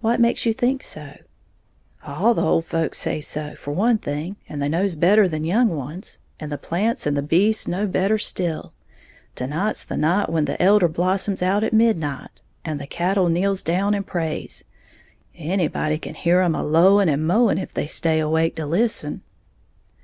"What 0.00 0.20
makes 0.20 0.46
you 0.46 0.52
think 0.52 0.84
so?" 0.84 1.10
"All 2.06 2.34
the 2.34 2.44
old 2.44 2.66
folks 2.66 2.98
says 2.98 3.26
so, 3.26 3.56
for 3.56 3.72
one 3.72 3.98
thing, 3.98 4.36
and 4.48 4.62
they 4.62 4.68
knows 4.68 4.94
better 4.94 5.26
than 5.26 5.42
young 5.42 5.70
ones; 5.70 6.20
and 6.38 6.52
the 6.52 6.56
plants 6.56 7.04
and 7.04 7.16
the 7.16 7.20
beasts 7.20 7.66
knows 7.66 7.88
better 7.88 8.16
still. 8.16 8.72
Tonight's 9.34 9.84
the 9.84 9.96
night 9.96 10.30
when 10.30 10.44
the 10.44 10.62
elder 10.62 10.86
blossoms 10.86 11.42
out 11.42 11.64
at 11.64 11.72
midnight, 11.72 12.42
and 12.64 12.80
the 12.80 12.86
cattle 12.86 13.28
kneels 13.28 13.64
down 13.64 13.92
and 13.92 14.06
prays, 14.06 14.62
anybody 15.34 15.98
can 15.98 16.14
hear 16.14 16.40
'em 16.40 16.54
a 16.54 16.62
lowing 16.62 17.08
and 17.08 17.26
mowing 17.26 17.58
if 17.58 17.72
they 17.72 17.88
stay 17.88 18.20
awake 18.20 18.54
to 18.54 18.64
listen." 18.66 19.22